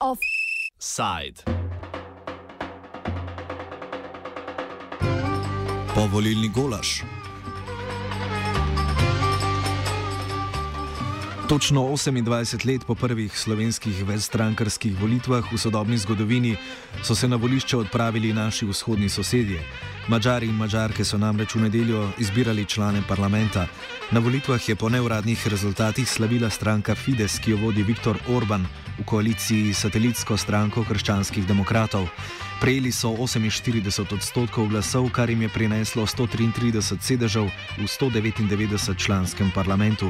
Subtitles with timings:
[0.00, 1.42] Offside.
[5.94, 7.02] Povolilni golaž.
[11.48, 16.56] Točno 28 let po prvih slovenskih večstrankarskih volitvah v sodobni zgodovini
[17.02, 19.62] so se na volišče odpravili naši vzhodni sosedje.
[20.08, 23.66] Mačari in mačarke so namreč v nedeljo izbirali člane parlamenta.
[24.10, 28.62] Na volitvah je po neuradnih rezultatih slavila stranka Fides, ki jo vodi Viktor Orban
[28.98, 32.06] v koaliciji s satelitsko stranko krščanskih demokratov.
[32.60, 40.08] Prejeli so 48 odstotkov glasov, kar jim je prineslo 133 sedežev v 199 članskem parlamentu.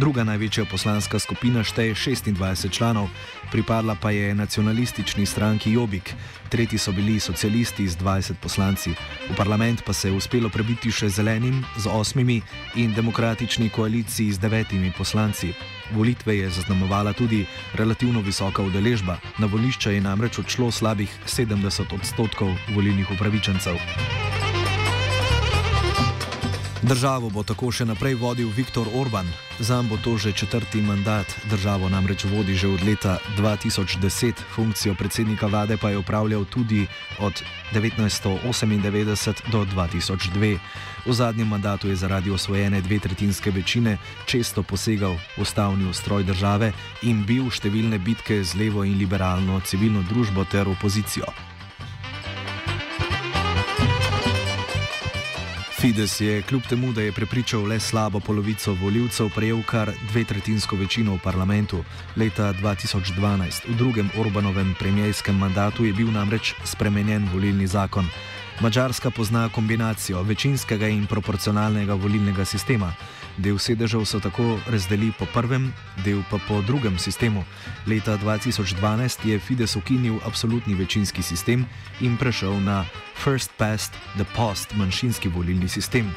[0.00, 3.12] Druga največja poslanska skupina šteje 26 članov,
[3.52, 6.14] pripadla pa je nacionalistični stranki Jobik,
[6.48, 8.94] tretji so bili socialisti z 20 poslanci.
[9.28, 12.40] V parlament pa se je uspelo prebiti še zelenim z osmimi
[12.74, 12.94] in
[13.32, 15.54] demokratični koaliciji z devetimi poslanci.
[15.92, 22.52] Volitve je zaznamovala tudi relativno visoka udeležba, na volišče je namreč odšlo slabih 70 odstotkov
[22.74, 24.41] volilnih upravičencev.
[26.82, 29.28] Državo bo tako še naprej vodil Viktor Orban.
[29.62, 31.30] Zam bo to že četrti mandat.
[31.46, 36.86] Državo namreč vodi že od leta 2010, funkcijo predsednika vlade pa je upravljal tudi
[37.22, 37.38] od
[37.70, 40.58] 1998 do 2002.
[41.06, 46.72] V zadnjem mandatu je zaradi osvojene dve tretjinske večine često posegal v ustavni ustroj države
[47.06, 51.30] in bil številne bitke z levo in liberalno civilno družbo ter opozicijo.
[55.82, 60.76] Fides je kljub temu, da je prepričal le slabo polovico voljivcev, prejel kar dve tretjinsko
[60.76, 61.80] večino v parlamentu.
[62.16, 68.06] Leta 2012, v drugem Orbanovem premijskem mandatu, je bil namreč spremenjen volilni zakon.
[68.60, 72.92] Mačarska pozna kombinacijo večinskega in proporcionalnega volilnega sistema.
[73.36, 75.72] Del sedežev so tako razdelili po prvem,
[76.04, 77.44] del pa po drugem sistemu.
[77.86, 81.66] Leta 2012 je Fides ukinil absolutni večinski sistem
[82.00, 82.84] in prešel na
[83.24, 86.14] First Past the Post manjšinski volilni sistem.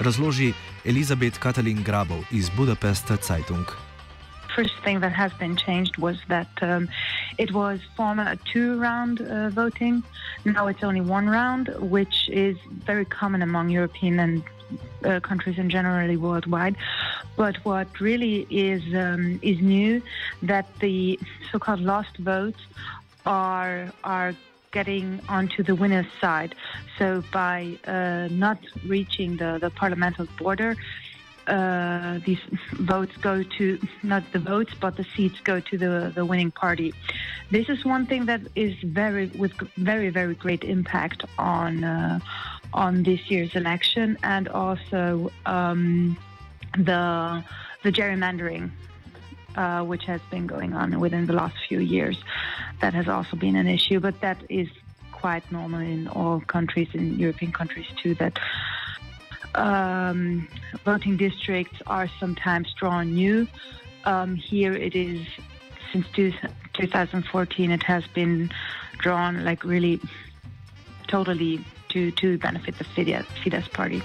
[0.00, 0.52] Razloži
[0.84, 3.66] Elizabeth Katalin Grabov iz Budapesta Zeitung.
[4.54, 6.88] first thing that has been changed was that um,
[7.38, 10.02] it was former a two-round uh, voting.
[10.44, 14.42] Now it's only one round, which is very common among European and
[15.04, 16.76] uh, countries and generally worldwide.
[17.36, 20.02] But what really is um, is new
[20.42, 21.18] that the
[21.50, 22.60] so-called lost votes
[23.26, 24.34] are are
[24.72, 26.54] getting onto the winner's side.
[26.98, 30.76] So by uh, not reaching the, the parliamentary border,
[31.46, 32.40] uh, these
[32.72, 36.92] votes go to not the votes, but the seats go to the, the winning party.
[37.50, 42.18] This is one thing that is very with very very great impact on uh,
[42.74, 46.18] on this year's election, and also um,
[46.76, 47.42] the
[47.82, 48.70] the gerrymandering.
[49.56, 52.18] Uh, which has been going on within the last few years,
[52.80, 54.00] that has also been an issue.
[54.00, 54.66] But that is
[55.12, 58.16] quite normal in all countries, in European countries too.
[58.16, 58.36] That
[59.54, 60.48] um,
[60.84, 63.46] voting districts are sometimes drawn new.
[64.04, 65.24] Um, here it is
[65.92, 66.32] since two,
[66.72, 67.70] 2014.
[67.70, 68.50] It has been
[68.98, 70.00] drawn like really
[71.06, 72.84] totally to to benefit the
[73.42, 74.00] Fidesz, party.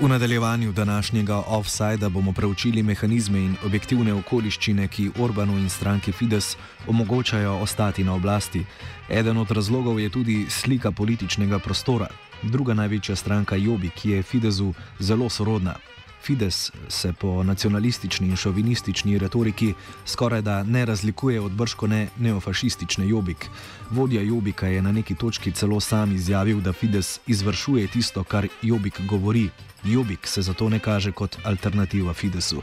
[0.00, 6.56] V nadaljevanju današnjega offsajda bomo preučili mehanizme in objektivne okoliščine, ki Orbanu in stranki Fides
[6.88, 8.64] omogočajo ostati na oblasti.
[9.10, 12.08] Eden od razlogov je tudi slika političnega prostora.
[12.42, 15.74] Druga največja stranka Jobi, ki je Fidesu zelo sorodna.
[16.22, 19.74] Fides se po nacionalistični in šovinistični retoriki
[20.06, 23.46] skoraj da ne razlikuje od brškone neofašistične Jobik.
[23.90, 29.00] Vodja Jobika je na neki točki celo sam izjavil, da Fides izvršuje tisto, kar Jobik
[29.08, 29.48] govori.
[29.84, 32.62] Jobik se zato ne kaže kot alternativa Fidesu.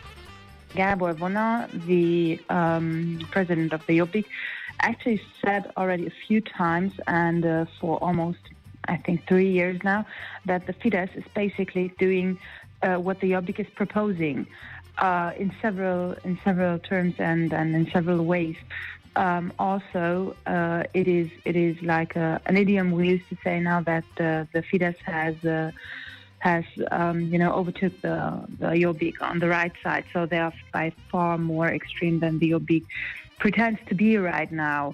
[0.75, 4.25] Gabor Vona, the um, president of the Jobbik,
[4.79, 8.39] actually said already a few times and uh, for almost,
[8.87, 10.05] I think, three years now,
[10.45, 12.37] that the Fidesz is basically doing
[12.83, 14.47] what the Jobbik is proposing
[14.97, 18.55] uh, in several in several terms and, and in several ways.
[19.15, 23.59] Um, also, uh, it is it is like a, an idiom we used to say
[23.59, 25.71] now that uh, the Fidesz has uh,
[26.39, 30.91] has um, you know overtook the the on the right side, so they are by
[31.11, 32.83] far more extreme than the Jobbik
[33.39, 34.93] pretends to be right now.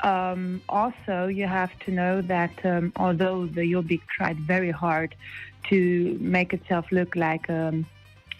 [0.00, 5.14] Um, also, you have to know that um, although the Jobbik tried very hard
[5.68, 7.86] to make itself look like um,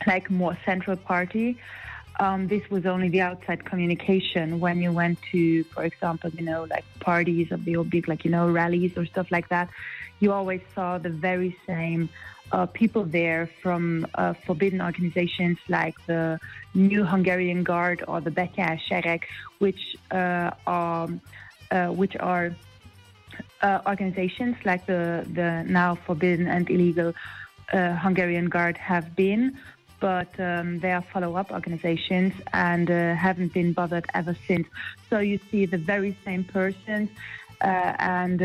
[0.07, 1.59] like a more central party,
[2.21, 4.61] um, this was only the outside communication.
[4.61, 8.31] When you went to, for example, you know, like parties of the Jobbik, like you
[8.31, 9.69] know, rallies or stuff like that,
[10.21, 12.09] you always saw the very same
[12.51, 16.41] uh, people there from uh, forbidden organizations like the
[16.75, 19.23] New Hungarian Guard or the Beka Sherek,
[19.59, 21.09] which uh, are
[21.71, 22.57] uh, which are
[23.63, 27.13] uh, organizations like the the now forbidden and illegal
[27.73, 29.59] uh, Hungarian Guard have been.
[30.01, 34.69] But um, they are follow-up organizations and haven't been bothered ever since.
[35.11, 37.11] So you see the very same persons,
[37.61, 38.41] and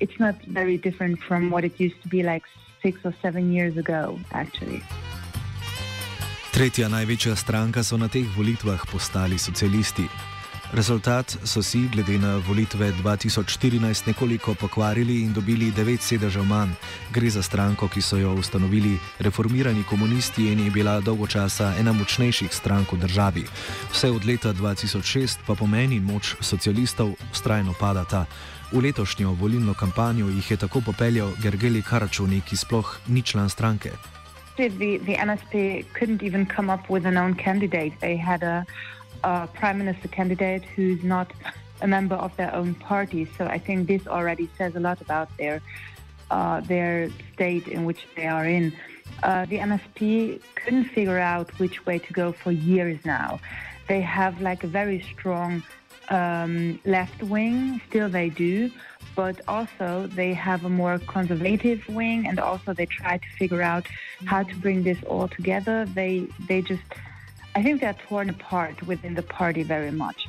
[0.00, 2.44] it's not very different from what it used to be like
[2.82, 4.82] six or seven years ago, actually.
[6.52, 10.08] Tretja največja stranka so na teh volitvah postali socialisti.
[10.72, 16.74] Rezultat so si, glede na volitve 2014, nekoliko pokvarili in dobili devet sedežev manj.
[17.12, 21.92] Gre za stranko, ki so jo ustanovili reformirani komunisti in je bila dolgo časa ena
[21.92, 23.44] močnejših strank v državi.
[23.92, 28.26] Vse od leta 2006 pa pomeni moč socialistov ustrajno padata.
[28.72, 33.90] V letošnjo volilno kampanjo jih je tako popeljal Gergeli Karačuni, ki sploh ni član stranke.
[34.56, 34.68] The,
[34.98, 37.92] the NSP couldn't even come up with a known candidate.
[38.00, 38.66] They had a,
[39.54, 41.32] prime minister candidate who's not
[41.80, 43.28] a member of their own party.
[43.36, 45.60] So I think this already says a lot about their
[46.30, 48.72] uh, their state in which they are in.
[49.22, 53.40] Uh, the MSP couldn't figure out which way to go for years now.
[53.88, 55.62] They have like a very strong
[56.10, 58.70] um, left wing, still they do,
[59.16, 63.86] but also they have a more conservative wing, and also they try to figure out
[64.24, 65.86] how to bring this all together.
[65.86, 66.82] They they just,
[67.58, 70.28] I think they're torn apart within the party very much.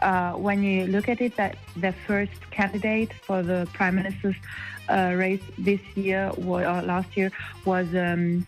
[0.00, 4.36] Uh, when you look at it, that the first candidate for the prime minister's
[4.88, 6.60] uh, race this year or
[6.92, 7.32] last year
[7.64, 8.46] was um,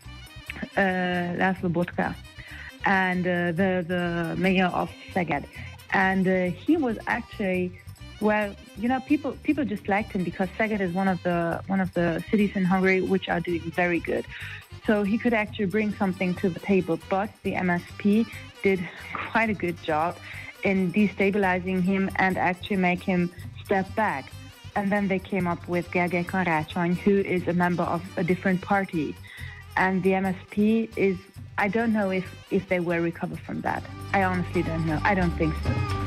[0.77, 2.15] uh, Laszlo Botka,
[2.87, 5.45] and uh, the the mayor of Szeged
[5.93, 7.73] and uh, he was actually
[8.21, 11.81] well you know people people just liked him because Szeged is one of the one
[11.81, 14.27] of the cities in Hungary which are doing very good
[14.87, 18.27] so he could actually bring something to the table but the MSP
[18.63, 18.81] did
[19.31, 20.17] quite a good job
[20.65, 23.31] in destabilizing him and actually make him
[23.65, 24.31] step back
[24.77, 28.61] and then they came up with Gergely Karácsony who is a member of a different
[28.61, 29.15] party
[29.77, 31.17] and the MSP is
[31.61, 33.83] I don't know if, if they will recover from that.
[34.15, 34.99] I honestly don't know.
[35.05, 36.00] I don't think so.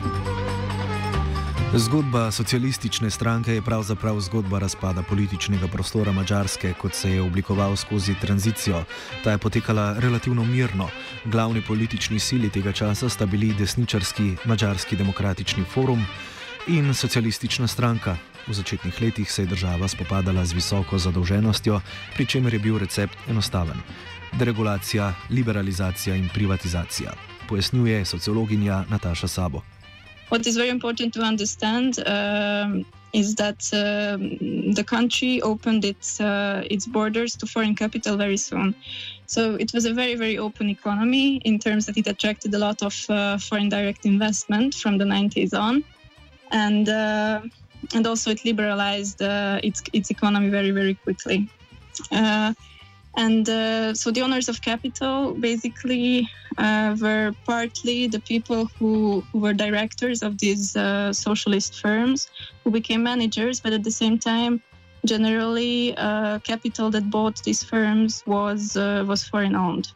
[1.76, 8.16] Zgodba socialistične stranke je pravzaprav zgodba razpada političnega prostora Mačarske, kot se je oblikoval skozi
[8.22, 8.84] tranzicijo.
[9.24, 10.90] Ta je potekala relativno mirno.
[11.26, 16.06] Glavni politični sili tega časa sta bili desničarski Mačarski demokratični forum
[16.68, 18.18] in socialistična stranka.
[18.48, 21.82] V začetnih letih se je država spopadala z visoko zadolženostjo,
[22.16, 23.82] pri čemer je bil recept enostaven
[24.40, 27.14] deregulacija, liberalizacija in privatizacija,
[27.50, 29.62] pojasnjuje sociologinja Nataša Sabo.
[30.30, 34.18] What is very important to understand um, is that uh,
[34.74, 38.76] the country opened its uh, its borders to foreign capital very soon.
[39.28, 42.82] So it was a very very open economy in terms that it attracted a lot
[42.82, 45.84] of uh, foreign direct investment from the 90s on,
[46.52, 47.42] and uh,
[47.94, 51.48] and also it liberalized uh, its its economy very very quickly.
[53.16, 56.28] Uh, and uh, so the owners of capital basically
[56.58, 62.30] uh, were partly the people who, were directors of these uh, socialist firms
[62.64, 64.62] who became managers, but at the same time,
[65.06, 69.92] generally, uh, capital that bought these firms was uh, was foreign owned.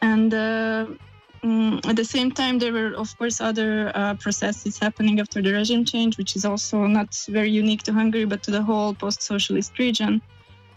[0.00, 5.52] And um, at the same time, there were, of course, other processes happening after the
[5.52, 9.78] regime change, which is also not very unique to Hungary, but to the whole post-socialist
[9.78, 10.20] region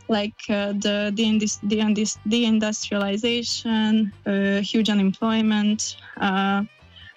[0.07, 6.63] like uh, the deindustrialization, uh, huge unemployment, uh,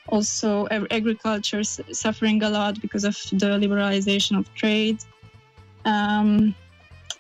[0.09, 4.99] also agriculture suffering a lot because of the liberalization of trade,
[5.85, 6.55] um,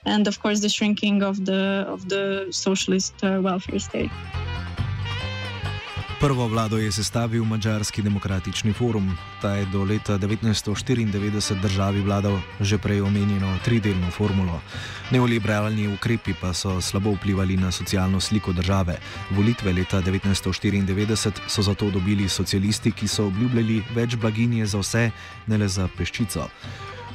[0.06, 4.10] and of course the shrinking of the of the socialist uh, welfare state.
[6.20, 9.16] Prvo vlado je sestavil Mačarski demokratični forum.
[9.42, 14.60] Ta je do leta 1994 državi vladal že prej omenjeno tridelno formulo.
[15.10, 18.98] Neoliberalni ukrepi pa so slabo vplivali na socialno sliko države.
[19.30, 25.10] Volitve leta 1994 so zato dobili socialisti, ki so obljubljali več blaginje za vse,
[25.46, 26.48] ne le za peščico.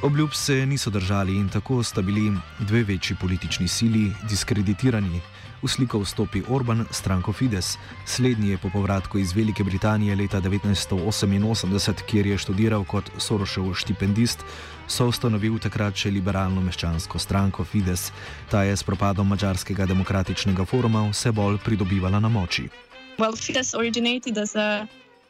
[0.04, 5.20] Obljub se niso držali in tako sta bili dve večji politični sili diskreditirani.
[5.62, 7.78] V sliko vstopi Orban, stranko Fides.
[8.06, 14.44] Slednji je po povratku iz Velike Britanije leta 1988, kjer je študiral kot Sorošev štipendist,
[14.88, 18.12] so ustanovil takrat še liberalno-meščansko stranko Fides.
[18.50, 22.68] Ta je s propadom Mačarskega demokratičnega foruma vse bolj pridobivala na moči.
[23.18, 24.86] Well, Fidesz originated as a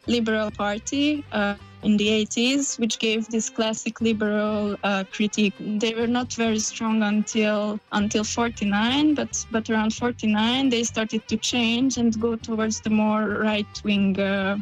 [0.07, 1.23] liberal party.
[1.31, 1.74] Uh...
[1.85, 5.55] in the 80s, which gave this classic liberal uh, critique.
[5.61, 11.37] They were not very strong until until 49, but but around 49 they started to
[11.37, 14.57] change and go towards the more right-wing, uh,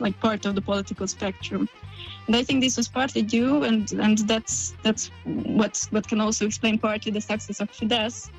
[0.00, 1.68] like part of the political spectrum.
[2.26, 6.44] And I think this was partly due, and and that's that's what what can also
[6.46, 8.30] explain partly the success of Fidesz.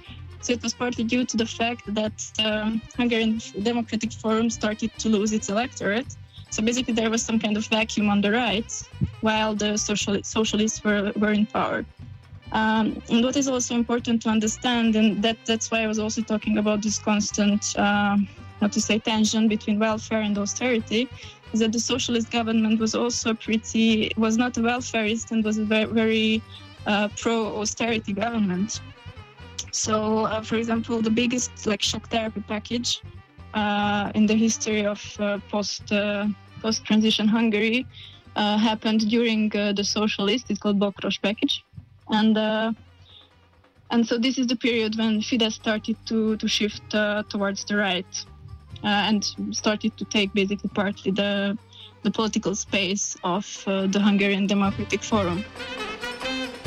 [0.41, 5.07] So it was partly due to the fact that um, Hungarian Democratic Forum started to
[5.07, 6.17] lose its electorate
[6.53, 8.71] so basically, there was some kind of vacuum on the right
[9.21, 11.83] while the social, socialists were, were in power.
[12.51, 16.21] Um, and what is also important to understand, and that, that's why I was also
[16.21, 18.17] talking about this constant, uh,
[18.61, 21.09] how to say, tension between welfare and austerity,
[21.53, 25.65] is that the socialist government was also pretty, was not a welfareist and was a
[25.65, 26.41] very, very
[26.85, 28.79] uh, pro austerity government.
[29.71, 33.01] So, uh, for example, the biggest like shock therapy package
[33.55, 36.27] uh, in the history of uh, post uh,
[36.63, 37.85] post-transition Hungary
[38.35, 40.49] uh, happened during uh, the socialist.
[40.49, 41.63] It's called Bokros package,
[42.09, 42.71] and uh,
[43.91, 46.83] and so this is the period when Fidesz started to to shift
[47.33, 48.13] towards the right
[48.83, 51.57] and started to take basically partly the
[52.03, 53.45] the political space of
[53.93, 55.43] the Hungarian Democratic Forum.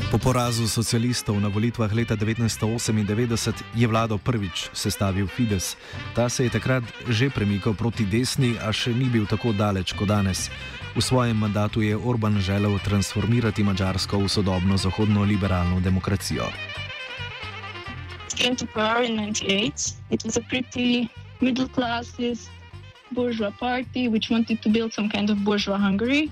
[0.07, 5.75] Po porazu socialistov na volitvah leta 1998 je vlado prvič sestavil Fides.
[6.15, 10.07] Ta se je takrat že premikal proti desni, a še ni bil tako daleč kot
[10.07, 10.47] danes.
[10.95, 16.47] V svojem mandatu je Orban želel transformirati Mačarsko v sodobno zahodno liberalno demokracijo.
[18.39, 19.99] Came to power in 98.
[20.15, 21.11] It was a pretty
[21.43, 22.47] middle classist
[23.11, 26.31] bourgeois party which wanted to build some kind of bourgeois Hungary.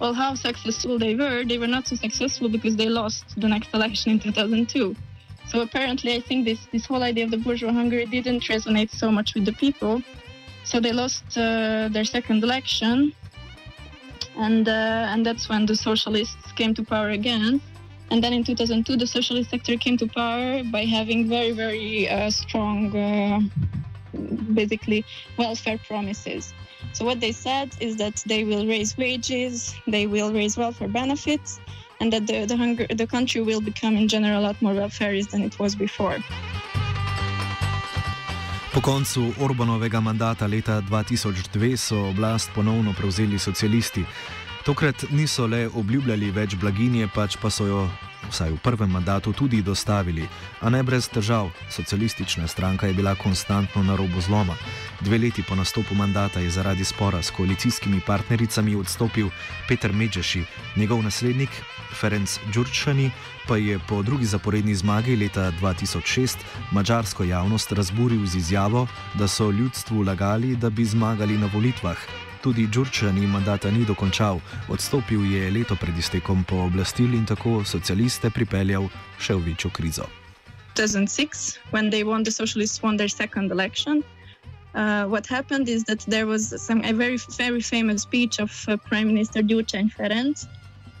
[0.00, 3.72] Well, how successful they were, they were not so successful because they lost the next
[3.74, 4.96] election in 2002.
[5.46, 9.10] So apparently, I think this, this whole idea of the bourgeois Hungary didn't resonate so
[9.10, 10.02] much with the people.
[10.64, 13.12] So they lost uh, their second election,
[14.38, 17.60] and uh, and that's when the socialists came to power again.
[18.10, 22.30] And then in 2002, the socialist sector came to power by having very very uh,
[22.30, 23.40] strong, uh,
[24.54, 25.04] basically
[25.36, 26.54] welfare promises.
[26.92, 31.60] So what they said is that they will raise wages, they will raise welfare benefits,
[32.00, 35.30] and that the, the, hunger, the country will become in general a lot more welfareist
[35.30, 36.18] than it was before.
[38.74, 44.04] Po koncu Orbanovega mandata leta 2002 so oblast ponovno prevzeli socialisti.
[44.64, 47.82] Tokrat niso le obljubljali več blaginje, pač pa so jo
[48.30, 50.24] vsaj v prvem mandatu, tudi dostavili,
[50.60, 51.50] a ne brez težav.
[51.70, 54.56] Socialistična stranka je bila konstantno na robu zloma.
[55.04, 59.28] Dve leti po nastopu mandata je zaradi spora s koalicijskimi partnericami odstopil
[59.68, 60.44] Peter Medžeši,
[60.76, 61.50] njegov naslednik
[62.00, 63.10] Ferenc Đurčani
[63.48, 66.36] pa je po drugi zaporedni zmagi leta 2006
[66.72, 71.96] mačarsko javnost razburil z izjavo, da so ljudstvu lagali, da bi zmagali na volitvah.
[72.42, 78.88] Tudi Đurčani mandata ni dokončal, odstopil je leto pred iztekom pooblastil in tako socialiste pripeljal
[79.18, 80.08] še v večjo krizo.
[80.74, 84.02] 2006, when they won the socialists won their second election,
[84.74, 88.76] uh, what happened is that there was some a very very famous speech of uh,
[88.88, 90.46] Prime Minister Gyurcsány Ferenc,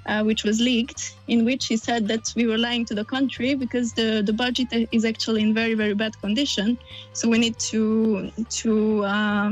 [0.06, 3.54] uh, which was leaked, in which he said that we were lying to the country
[3.54, 6.78] because the, the budget is actually in very very bad condition,
[7.12, 8.30] so we need to
[8.62, 9.50] to uh,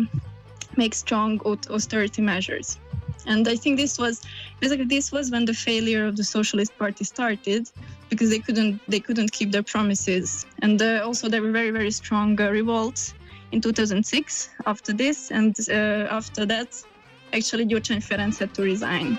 [0.76, 2.79] make strong austerity measures.
[3.26, 4.21] And I think this was
[4.61, 7.69] basically this was when the failure of the Socialist Party started
[8.09, 10.47] because they couldn't they couldn't keep their promises.
[10.61, 13.14] And uh, also there were very very strong revolts
[13.52, 16.68] in 2006 after this, and uh, after that,
[17.32, 19.16] actually Gyurcsány Ferenc had to resign.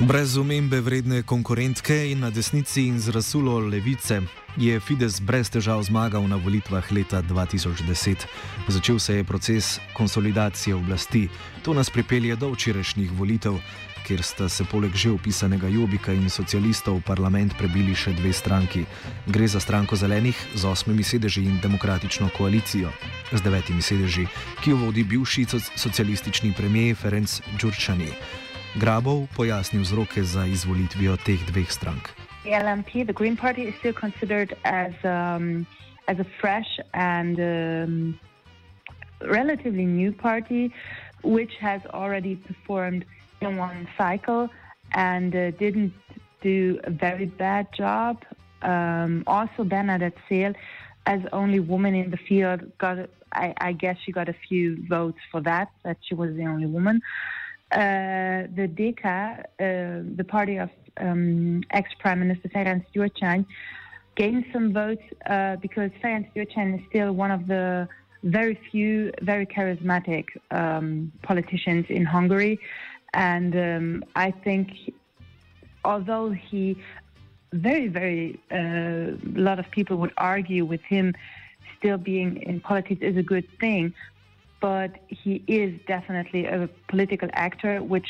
[0.00, 4.22] Brez omembe vredne konkurentke in na desnici in z rasulo levice
[4.56, 8.24] je Fides brez težav zmagal na volitvah leta 2010.
[8.68, 11.28] Začel se je proces konsolidacije oblasti.
[11.62, 13.60] To nas pripelje do včerajšnjih volitev,
[14.06, 18.84] kjer sta se poleg že opisanega Jobika in socialistov v parlament prebili še dve stranki.
[19.26, 22.92] Gre za stranko zelenih z osmimi sedeži in demokratično koalicijo
[23.32, 24.26] z devetimi sedeži,
[24.62, 28.10] ki jo vodi bivši socialistični premijer Ferenc Đurčani.
[28.74, 32.14] Grabov pojasnil vzroke za izvolitvijo teh dveh strank.
[32.44, 35.66] The LMP, the Green Party, is still considered as um,
[36.08, 38.18] as a fresh and um,
[39.22, 40.72] relatively new party,
[41.22, 43.04] which has already performed
[43.40, 44.48] in one cycle
[44.92, 45.92] and uh, didn't
[46.42, 48.24] do a very bad job.
[48.62, 50.54] Um, also, Bernadette Szél,
[51.06, 53.08] as only woman in the field, got.
[53.32, 55.68] I, I guess she got a few votes for that.
[55.84, 57.00] That she was the only woman.
[57.70, 59.44] Uh, the DK, uh,
[60.16, 63.46] the party of um, ex-Prime Minister Ferenc Gyurcsány,
[64.16, 67.88] gained some votes uh, because Ferenc Gyurcsány is still one of the
[68.24, 72.58] very few, very charismatic um, politicians in Hungary.
[73.14, 74.72] And um, I think,
[75.84, 76.76] although he
[77.52, 81.14] very, very, a uh, lot of people would argue with him
[81.78, 83.92] still being in politics is a good thing,
[84.60, 88.06] but he is definitely a political actor which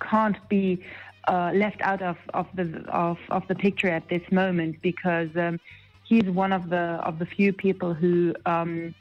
[0.00, 0.84] can't be
[1.28, 5.58] uh, left out of, of the of, of the picture at this moment because um,
[6.06, 8.94] he's one of the of the few people who um,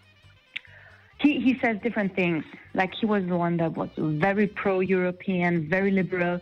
[1.24, 2.44] he, he says different things.
[2.74, 6.40] Like he was the one that was very pro-European, very liberal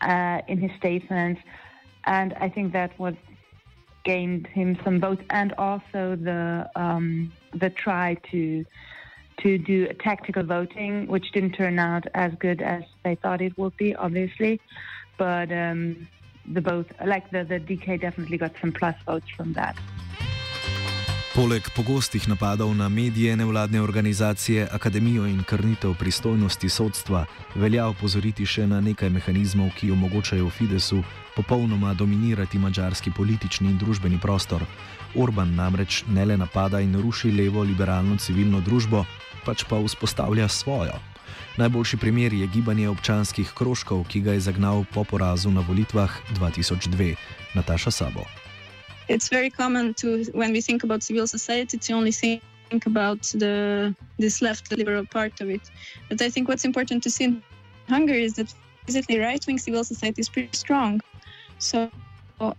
[0.00, 1.40] uh, in his statements,
[2.04, 3.14] and I think that was
[4.04, 8.64] gained him some votes, and also the um, the try to
[9.42, 13.76] to do tactical voting, which didn't turn out as good as they thought it would
[13.76, 14.60] be, obviously.
[15.18, 16.08] But um,
[16.46, 19.76] the both, like the, the DK, definitely got some plus votes from that.
[21.36, 28.64] Poleg pogostih napadov na medije, nevladne organizacije, akademijo in krnitev pristojnosti sodstva, velja opozoriti še
[28.66, 31.02] na nekaj mehanizmov, ki omogočajo Fidesu
[31.34, 34.64] popolnoma dominirati mačarski politični in družbeni prostor.
[35.14, 39.04] Orban namreč ne le napada in ruši levo liberalno civilno družbo,
[39.44, 40.96] pač pa vzpostavlja svojo.
[41.60, 47.12] Najboljši primer je gibanje občanskih krožkov, ki ga je zagnal po porazu na volitvah 2002.
[47.52, 48.24] Nataša Sabo.
[49.08, 52.42] It's very common to, when we think about civil society, to only think
[52.86, 55.60] about the this left liberal part of it.
[56.08, 57.42] But I think what's important to see in
[57.88, 58.52] Hungary is that
[58.86, 61.00] basically right-wing civil society is pretty strong.
[61.58, 61.90] So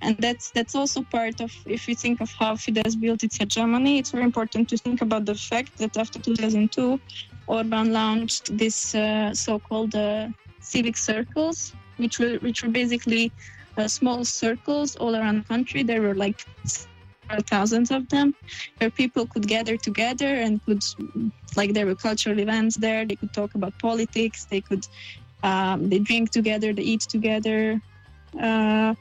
[0.01, 3.99] and that's that's also part of if you think of how Fidesz built its hegemony.
[3.99, 6.99] It's very important to think about the fact that after 2002,
[7.47, 13.31] Orban launched this uh, so-called uh, civic circles, which were which were basically
[13.77, 15.83] uh, small circles all around the country.
[15.83, 16.45] There were like
[17.49, 18.33] thousands of them,
[18.77, 20.83] where people could gather together and could
[21.55, 23.05] like there were cultural events there.
[23.05, 24.45] They could talk about politics.
[24.45, 24.87] They could
[25.43, 26.73] um, they drink together.
[26.73, 27.81] They eat together.
[28.41, 28.95] Uh,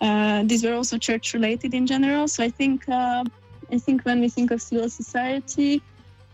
[0.00, 2.28] uh, these were also church related in general.
[2.28, 3.24] So I think uh,
[3.72, 5.82] I think when we think of civil society,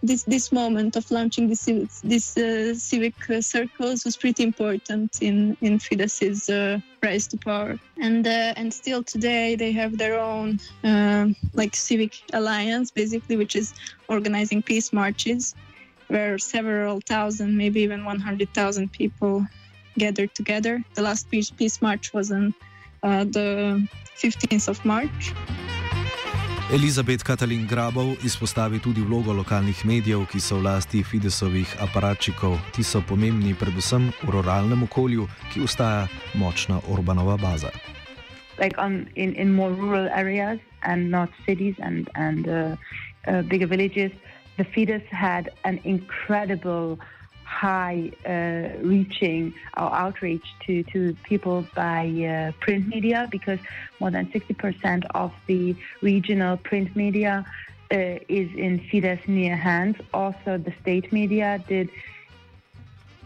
[0.04, 1.64] this this moment of launching this
[2.04, 7.78] this uh, civic uh, circles was pretty important in in Fidesz's uh, rise to power.
[8.00, 10.58] And uh, and still today they have their own
[11.54, 13.72] like civic alliance, basically, which is
[14.08, 15.54] organizing peace marches,
[16.08, 19.46] where several thousand, maybe even one hundred thousand people
[19.96, 20.82] gathered together.
[20.94, 22.54] The last peace peace march was on
[23.02, 23.86] uh, the
[24.16, 25.32] 15th of March.
[26.74, 32.56] Elizabet Katalin Grabov izpostavi tudi vlogo lokalnih medijev, ki so v lasti Fidesovih aparatčikov.
[32.74, 37.70] Ti so pomembni predvsem v ruralnem okolju, ki ostaja močna Orbanova baza.
[38.58, 42.74] Like on, in, in more rural areas and not cities and, and uh,
[43.30, 44.10] uh, bigger villages,
[44.56, 46.98] the Fidesz had an incredible
[47.54, 53.60] high uh, reaching or outreach to, to people by uh, print media because
[54.00, 57.34] more than 60% of the regional print media
[57.92, 57.96] uh,
[58.40, 59.96] is in Fidesz near hands.
[60.12, 61.88] Also, the state media did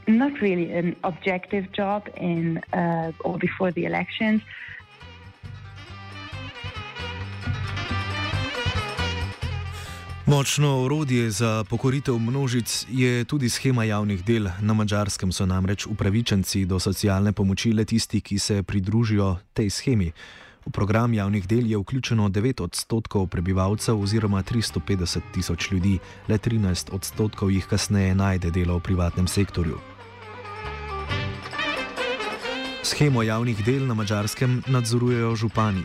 [0.06, 4.42] not really an objective job in uh, or before the elections.
[10.28, 14.48] Močno orodje za pokoritev množic je tudi schema javnih del.
[14.60, 20.12] Na mačarskem so namreč upravičenci do socialne pomoči le tisti, ki se pridružijo tej schemi.
[20.66, 26.92] V program javnih del je vključeno 9 odstotkov prebivalcev oziroma 350 tisoč ljudi, le 13
[26.92, 29.78] odstotkov jih kasneje najde delo v privatnem sektorju.
[32.82, 35.84] Schemo javnih del na mačarskem nadzorujejo župani.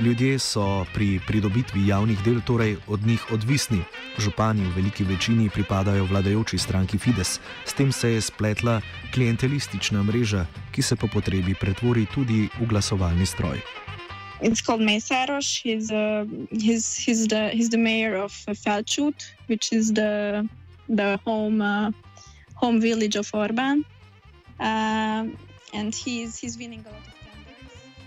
[0.00, 3.78] Ljudje so pri pridobitvi javnih del torej od njih odvisni.
[4.18, 7.38] Župani v veliki večini pripadajo vladajoči stranki Fides.
[7.64, 8.80] S tem se je spletla
[9.14, 13.60] klientelistična mreža, ki se po potrebi pretvori tudi v glasovalni stroj.
[14.42, 15.62] It's called Mesaros.
[15.62, 19.14] He's, uh, he's, he's, the, he's the mayor of Felchut,
[19.46, 20.42] which is the,
[20.88, 21.92] the home, uh,
[22.54, 23.84] home village of Orban.
[24.58, 25.30] Uh,
[25.72, 27.13] and he's, he's winning a lot of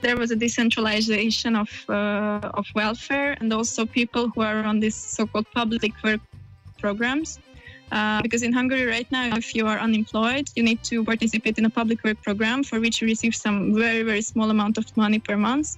[0.02, 4.96] there was a decentralization of uh, of welfare and also people who are on these
[4.96, 6.22] so-called public work
[6.80, 7.40] programs.
[7.90, 11.66] Uh, because in Hungary right now, if you are unemployed, you need to participate in
[11.66, 15.20] a public work program for which you receive some very very small amount of money
[15.20, 15.78] per month,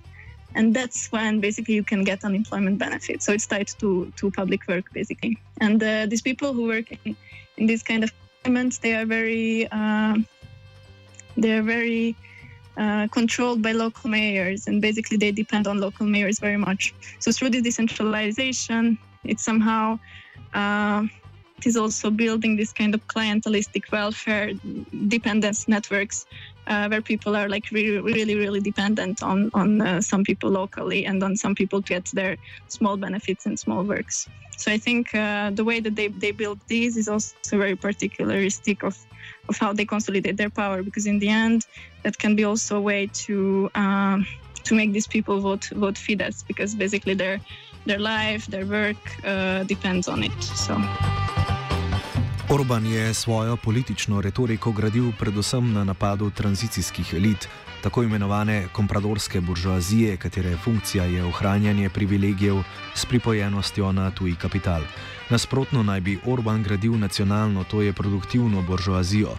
[0.55, 3.25] and that's when basically you can get unemployment benefits.
[3.25, 5.37] So it's tied to to public work basically.
[5.61, 7.15] And uh, these people who work in,
[7.57, 8.11] in this kind of
[8.43, 10.15] environments, they are very uh,
[11.37, 12.15] they are very
[12.79, 16.93] uh, controlled by local mayors, and basically they depend on local mayors very much.
[17.19, 19.99] So through this decentralization, it somehow
[20.53, 21.03] uh,
[21.65, 24.53] is also building this kind of clientelistic welfare
[25.07, 26.25] dependence networks
[26.67, 31.05] uh, where people are like really, really, really dependent on on uh, some people locally
[31.05, 32.37] and on some people to get their
[32.67, 34.29] small benefits and small works.
[34.57, 38.83] So I think uh, the way that they, they build these is also very particularistic
[38.83, 38.97] of
[39.47, 41.65] of how they consolidate their power because in the end
[42.03, 44.25] that can be also a way to um,
[44.63, 47.39] to make these people vote vote Fidesz because basically their
[47.85, 50.43] their life, their work uh, depends on it.
[50.43, 50.75] So.
[52.49, 57.47] Orban je svojo politično retoriko gradil predvsem na napadu tranzicijskih elit,
[57.83, 62.63] tako imenovane kompradorske buržoazije, katere funkcija je ohranjanje privilegijev
[62.95, 64.81] s pripojenostjo na tuji kapital.
[65.29, 69.29] Nasprotno naj bi Orban gradil nacionalno, to je produktivno buržoazijo.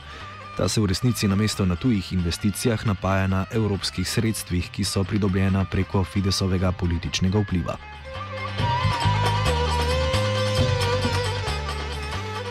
[0.57, 5.65] Ta se v resnici namesto na tujih investicijah napaja na evropskih sredstvih, ki so pridobljena
[5.65, 7.77] preko Fidesovega političnega vpliva.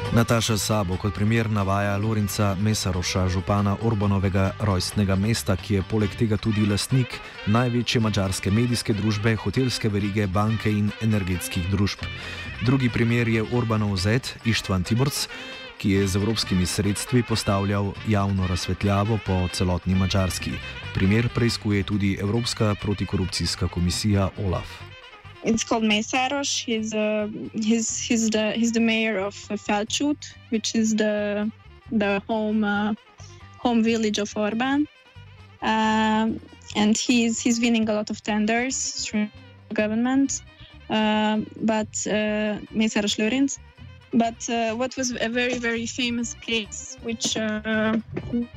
[0.09, 6.38] Nataša Sabo kot primer navaja Lorenca Mesaroša, župana Orbanovega rojstnega mesta, ki je poleg tega
[6.38, 7.13] tudi lastnik
[7.45, 12.01] največje mačarske medijske družbe, hotelske verige, banke in energetskih družb.
[12.65, 15.27] Drugi primer je Orbanov zet Ištvan Tiborc,
[15.80, 20.52] ki je z evropskimi sredstvi postavljal javno razsvetljavo po celotni Mačarski.
[20.94, 24.89] Primer preizkuje tudi Evropska protikorupcijska komisija OLAF.
[25.44, 26.63] it's called Mesaros.
[26.65, 31.50] He's uh, he's he's the he's the mayor of Felchut, which is the
[31.92, 32.94] the home uh,
[33.58, 34.88] home village of Orban,
[35.62, 36.39] um,
[36.76, 39.30] and he's he's winning a lot of tenders through
[39.74, 40.42] government.
[40.89, 43.60] Uh, but uh, Mesaros Lorenz.
[44.13, 47.98] But uh, what was a very very famous case, which uh,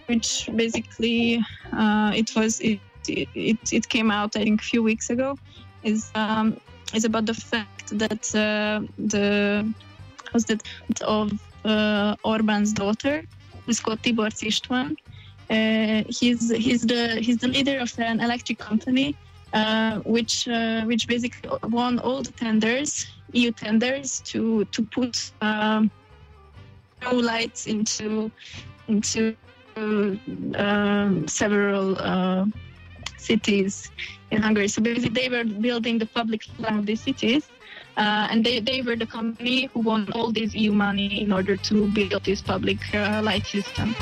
[0.07, 5.11] which basically uh, it was it, it it came out I think a few weeks
[5.11, 5.37] ago,
[5.83, 6.57] is um,
[6.95, 9.71] is about the fact that uh, the
[10.33, 10.63] was that
[11.03, 11.33] of
[12.25, 13.23] Orban's daughter,
[13.67, 14.97] who's called Tibor Istvan.
[15.51, 19.15] Uh, he's he's the he's the leader of an electric company,
[19.53, 25.91] uh, which uh, which basically won all the tenders, EU tenders, to to put um,
[27.13, 28.31] lights into
[28.89, 29.37] into
[29.77, 32.45] um, several uh,
[33.17, 33.91] cities
[34.31, 34.69] in Hungary.
[34.69, 37.49] So basically, they were building the public plan of these cities.
[37.97, 41.57] Uh, and they, they were the company who won all this EU money in order
[41.57, 43.95] to build this public uh, light system.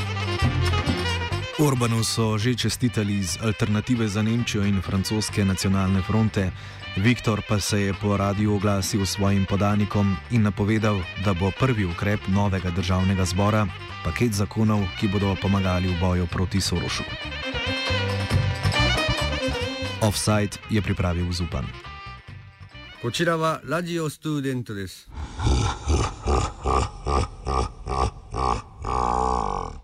[1.60, 6.52] Orbanu so že čestitali iz Alternative za Nemčijo in francoske nacionalne fronte.
[6.98, 12.20] Viktor pa se je po radiju oglasil svojim podanikom in napovedal, da bo prvi ukrep
[12.28, 13.68] novega državnega zbora
[14.04, 17.04] paket zakonov, ki bodo pomagali v boju proti Sorošu.
[20.02, 21.66] Offside je pripravil Zupan.
[23.06, 25.08] こちらはラジオストゥーデントです。